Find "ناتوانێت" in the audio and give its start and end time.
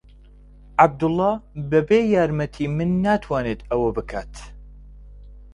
3.05-3.61